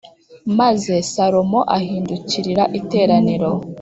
Maze 0.59 0.93
salomo 1.13 1.59
ahindukirira 1.77 2.63
iteraniro 2.79 3.49